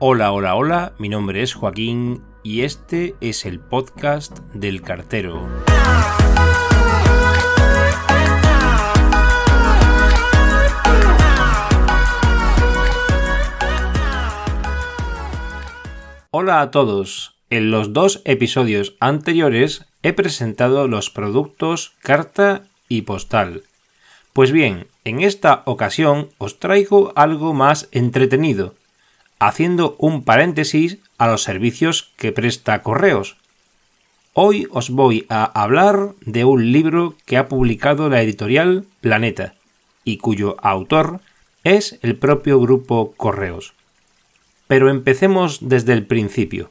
[0.00, 5.48] Hola, hola, hola, mi nombre es Joaquín y este es el podcast del cartero.
[16.30, 17.34] Hola a todos.
[17.50, 23.64] En los dos episodios anteriores he presentado los productos carta y postal.
[24.32, 28.76] Pues bien, en esta ocasión os traigo algo más entretenido,
[29.38, 33.36] haciendo un paréntesis a los servicios que presta Correos.
[34.32, 39.54] Hoy os voy a hablar de un libro que ha publicado la editorial Planeta
[40.04, 41.20] y cuyo autor
[41.64, 43.74] es el propio grupo Correos.
[44.66, 46.70] Pero empecemos desde el principio.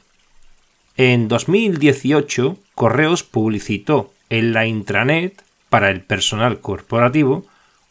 [0.96, 7.44] En 2018, Correos publicitó en la intranet para el personal corporativo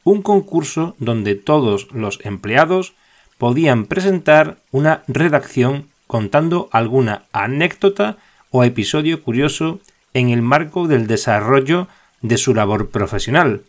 [0.03, 2.93] un concurso donde todos los empleados
[3.37, 8.17] podían presentar una redacción contando alguna anécdota
[8.51, 9.79] o episodio curioso
[10.13, 11.87] en el marco del desarrollo
[12.21, 13.61] de su labor profesional.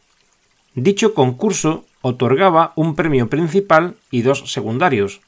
[0.75, 5.21] Dicho concurso otorgaba un premio principal y dos secundarios,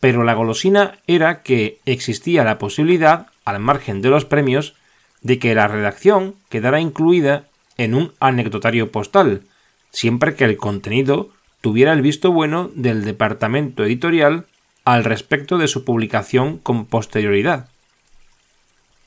[0.00, 4.74] pero la golosina era que existía la posibilidad, al margen de los premios,
[5.22, 7.44] de que la redacción quedara incluida
[7.76, 9.42] en un anecdotario postal,
[9.90, 11.30] siempre que el contenido
[11.60, 14.46] tuviera el visto bueno del departamento editorial
[14.84, 17.68] al respecto de su publicación con posterioridad.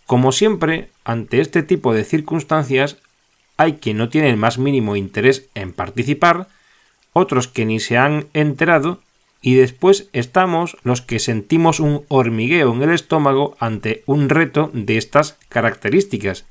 [0.06, 2.98] Como siempre, ante este tipo de circunstancias,
[3.58, 6.48] hay quien no tiene el más mínimo interés en participar,
[7.14, 9.02] otros que ni se han enterado,
[9.42, 14.98] y después estamos los que sentimos un hormigueo en el estómago ante un reto de
[14.98, 16.46] estas características,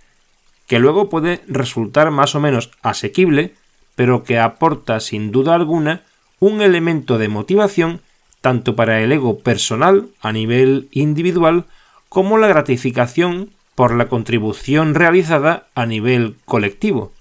[0.67, 3.55] que luego puede resultar más o menos asequible
[4.01, 6.05] pero que aporta sin duda alguna
[6.39, 8.01] un elemento de motivación
[8.41, 11.67] tanto para el ego personal a nivel individual
[12.09, 17.13] como la gratificación por la contribución realizada a nivel colectivo.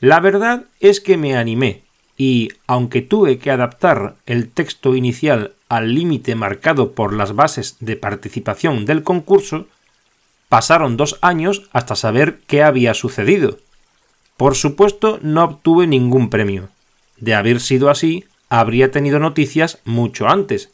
[0.00, 1.84] La verdad es que me animé
[2.16, 7.94] y, aunque tuve que adaptar el texto inicial al límite marcado por las bases de
[7.94, 9.68] participación del concurso,
[10.48, 13.58] pasaron dos años hasta saber qué había sucedido,
[14.40, 16.70] por supuesto, no obtuve ningún premio.
[17.18, 20.70] De haber sido así, habría tenido noticias mucho antes.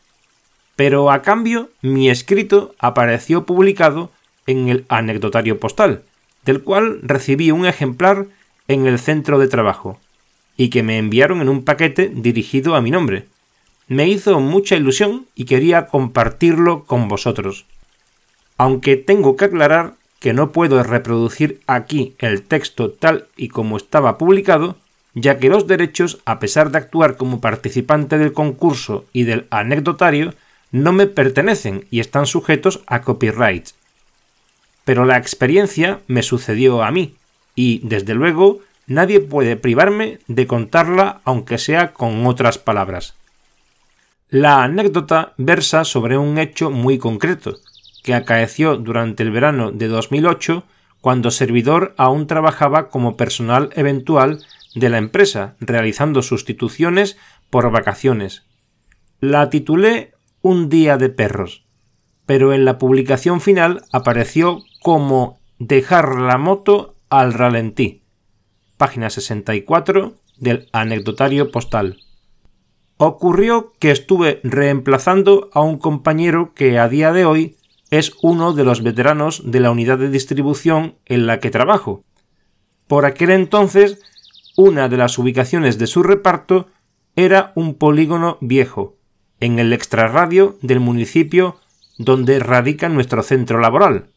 [0.77, 4.12] Pero a cambio, mi escrito apareció publicado
[4.47, 6.04] en el anecdotario postal,
[6.44, 8.27] del cual recibí un ejemplar
[8.69, 9.98] en el centro de trabajo,
[10.56, 13.27] y que me enviaron en un paquete dirigido a mi nombre.
[13.88, 17.66] Me hizo mucha ilusión y quería compartirlo con vosotros.
[18.59, 24.19] Aunque tengo que aclarar que no puedo reproducir aquí el texto tal y como estaba
[24.19, 24.77] publicado,
[25.15, 30.34] ya que los derechos, a pesar de actuar como participante del concurso y del anecdotario,
[30.72, 33.69] no me pertenecen y están sujetos a copyright.
[34.84, 37.16] Pero la experiencia me sucedió a mí,
[37.54, 43.15] y, desde luego, nadie puede privarme de contarla aunque sea con otras palabras.
[44.28, 47.59] La anécdota versa sobre un hecho muy concreto,
[48.06, 50.62] que acaeció durante el verano de 2008
[51.00, 54.44] cuando Servidor aún trabajaba como personal eventual
[54.77, 57.19] de la empresa, realizando sustituciones
[57.50, 58.45] por vacaciones.
[59.19, 61.66] La titulé Un día de perros,
[62.27, 68.03] pero en la publicación final apareció como Dejar la moto al ralentí.
[68.77, 71.97] Página 64 del anecdotario postal.
[72.99, 77.56] Ocurrió que estuve reemplazando a un compañero que a día de hoy
[77.91, 82.05] es uno de los veteranos de la unidad de distribución en la que trabajo.
[82.87, 83.99] Por aquel entonces,
[84.57, 86.69] una de las ubicaciones de su reparto
[87.15, 88.97] era un polígono viejo,
[89.41, 91.59] en el extrarradio del municipio
[91.99, 94.09] donde radica nuestro centro laboral.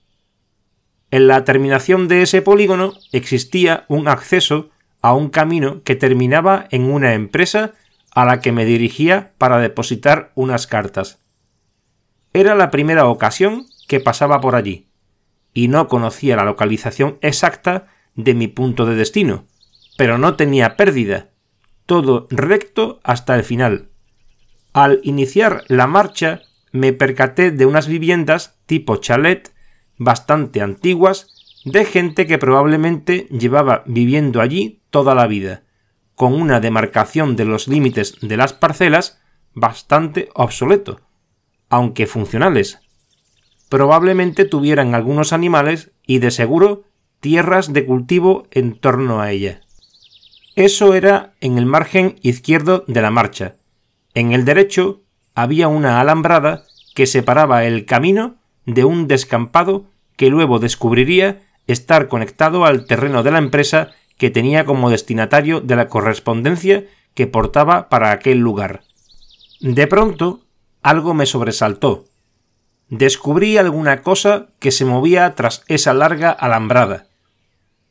[1.12, 4.70] En la terminación de ese polígono existía un acceso
[5.02, 7.74] a un camino que terminaba en una empresa
[8.12, 11.20] a la que me dirigía para depositar unas cartas.
[12.34, 14.88] Era la primera ocasión que pasaba por allí,
[15.52, 19.48] y no conocía la localización exacta de mi punto de destino,
[19.98, 21.32] pero no tenía pérdida,
[21.88, 23.90] todo recto hasta el final.
[24.74, 29.52] Al iniciar la marcha me percaté de unas viviendas tipo chalet
[29.98, 35.64] bastante antiguas de gente que probablemente llevaba viviendo allí toda la vida,
[36.14, 39.20] con una demarcación de los límites de las parcelas
[39.56, 41.02] bastante obsoleto,
[41.70, 42.80] aunque funcionales.
[43.70, 46.84] Probablemente tuvieran algunos animales y de seguro
[47.20, 49.62] tierras de cultivo en torno a ella.
[50.56, 53.56] Eso era en el margen izquierdo de la marcha.
[54.14, 55.02] En el derecho
[55.36, 56.64] había una alambrada
[56.96, 58.36] que separaba el camino
[58.66, 59.86] de un descampado
[60.18, 65.76] que luego descubriría estar conectado al terreno de la empresa que tenía como destinatario de
[65.76, 68.84] la correspondencia que portaba para aquel lugar.
[69.62, 70.42] De pronto,
[70.82, 72.09] algo me sobresaltó.
[72.90, 77.08] Descubrí alguna cosa que se movía tras esa larga alambrada,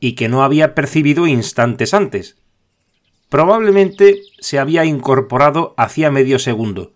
[0.01, 2.37] y que no había percibido instantes antes.
[3.29, 6.93] Probablemente se había incorporado hacía medio segundo,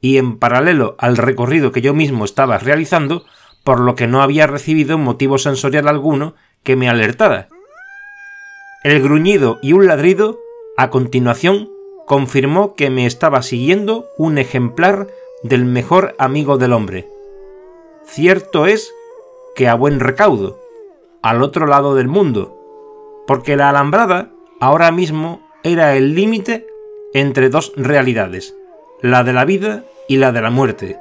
[0.00, 3.24] y en paralelo al recorrido que yo mismo estaba realizando,
[3.62, 6.34] por lo que no había recibido motivo sensorial alguno
[6.64, 7.48] que me alertara.
[8.82, 10.40] El gruñido y un ladrido,
[10.76, 11.70] a continuación,
[12.06, 15.06] confirmó que me estaba siguiendo un ejemplar
[15.42, 17.13] del mejor amigo del hombre.
[18.06, 18.92] Cierto es
[19.54, 20.58] que a buen recaudo,
[21.22, 22.56] al otro lado del mundo,
[23.26, 24.30] porque la alambrada
[24.60, 26.66] ahora mismo era el límite
[27.14, 28.54] entre dos realidades,
[29.00, 30.98] la de la vida y la de la muerte.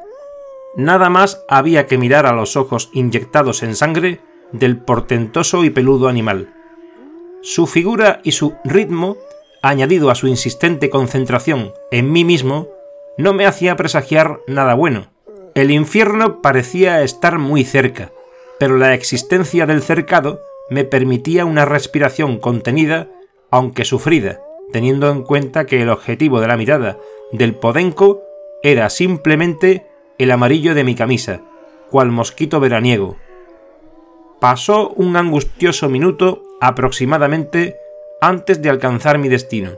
[0.76, 4.22] Nada más había que mirar a los ojos inyectados en sangre
[4.52, 6.54] del portentoso y peludo animal.
[7.42, 9.18] Su figura y su ritmo,
[9.62, 12.70] añadido a su insistente concentración en mí mismo,
[13.18, 15.13] no me hacía presagiar nada bueno.
[15.56, 18.12] El infierno parecía estar muy cerca,
[18.60, 23.10] pero la existencia del cercado me permitía una respiración contenida,
[23.52, 24.42] aunque sufrida,
[24.72, 26.98] teniendo en cuenta que el objetivo de la mirada
[27.32, 28.24] del podenco
[28.64, 29.86] era simplemente
[30.18, 31.42] el amarillo de mi camisa,
[31.92, 33.18] cual mosquito veraniego.
[34.40, 37.76] Pasó un angustioso minuto aproximadamente
[38.22, 39.74] antes de alcanzar mi destino.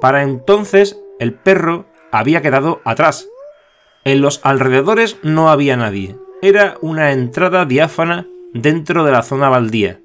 [0.00, 3.28] Para entonces el perro había quedado atrás.
[4.08, 6.16] En los alrededores no había nadie.
[6.40, 10.00] Era una entrada diáfana dentro de la zona baldía.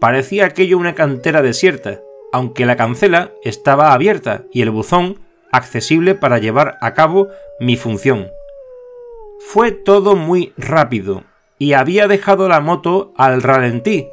[0.00, 5.18] Parecía aquello una cantera desierta, aunque la cancela estaba abierta y el buzón
[5.50, 8.28] accesible para llevar a cabo mi función.
[9.40, 11.24] Fue todo muy rápido,
[11.58, 14.08] y había dejado la moto al ralentí.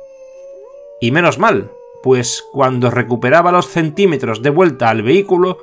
[1.02, 1.70] Y menos mal,
[2.04, 5.58] pues cuando recuperaba los centímetros de vuelta al vehículo,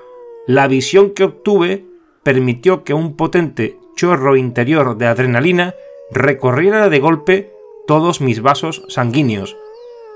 [0.46, 1.95] la visión que obtuve
[2.26, 5.76] permitió que un potente chorro interior de adrenalina
[6.10, 7.52] recorriera de golpe
[7.86, 9.56] todos mis vasos sanguíneos,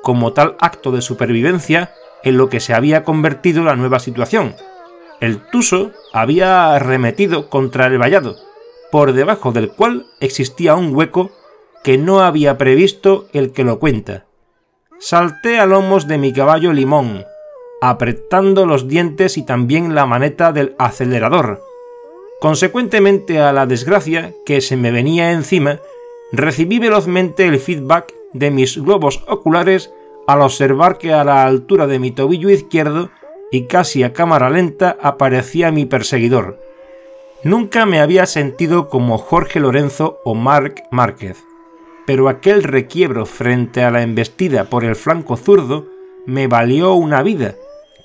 [0.02, 1.92] como tal acto de supervivencia
[2.24, 4.56] en lo que se había convertido la nueva situación.
[5.20, 8.34] El Tuso había arremetido contra el vallado,
[8.90, 11.30] por debajo del cual existía un hueco
[11.84, 14.24] que no había previsto el que lo cuenta.
[14.98, 17.24] Salté a lomos de mi caballo limón,
[17.80, 21.69] apretando los dientes y también la maneta del acelerador.
[22.40, 25.78] Consecuentemente a la desgracia que se me venía encima,
[26.32, 29.92] recibí velozmente el feedback de mis globos oculares
[30.26, 33.10] al observar que a la altura de mi tobillo izquierdo
[33.50, 36.58] y casi a cámara lenta aparecía mi perseguidor.
[37.42, 41.44] Nunca me había sentido como Jorge Lorenzo o Marc Márquez,
[42.06, 45.86] pero aquel requiebro frente a la embestida por el flanco zurdo
[46.26, 47.54] me valió una vida,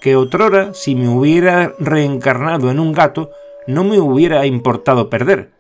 [0.02, 3.30] que otrora, si me hubiera reencarnado en un gato,
[3.68, 5.52] no me hubiera importado perder,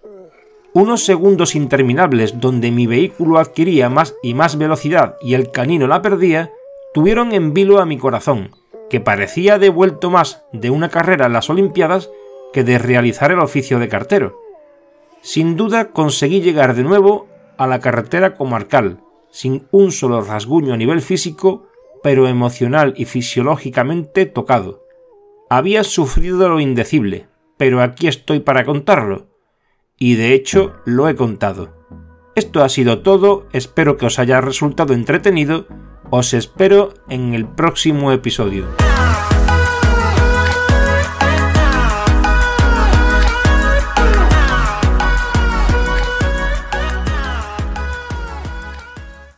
[0.75, 6.02] unos segundos interminables donde mi vehículo adquiría más y más velocidad y el canino la
[6.02, 6.52] perdía,
[6.94, 8.52] tuvieron en vilo a mi corazón,
[8.90, 12.10] que parecía devuelto más de una carrera en las Olimpiadas
[12.52, 14.38] que de realizar el oficio de cartero.
[15.22, 17.27] Sin duda conseguí llegar de nuevo
[17.58, 19.00] a la carretera comarcal,
[19.32, 21.68] sin un solo rasguño a nivel físico,
[22.03, 24.84] pero emocional y fisiológicamente tocado.
[25.50, 29.27] Había sufrido lo indecible, pero aquí estoy para contarlo,
[29.97, 31.85] y de hecho lo he contado.
[32.35, 35.67] Esto ha sido todo, espero que os haya resultado entretenido,
[36.09, 38.67] os espero en el próximo episodio.